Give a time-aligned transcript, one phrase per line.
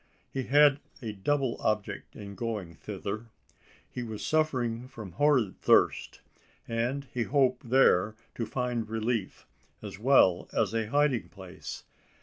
[0.33, 3.27] He had a double object in going thither.
[3.87, 6.21] He was suffering from horrid thirst;
[6.67, 9.45] and he hoped there to find relief,
[9.83, 11.83] as well as a hiding place.